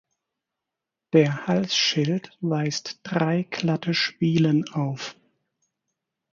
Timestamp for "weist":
2.41-3.01